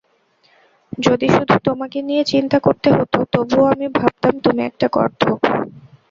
[0.99, 5.39] যদি শুধু তোমাকে নিয়ে চিন্তা করতে হতো, তবুও আমি ভাবতাম তুমি একটা গর্দভ।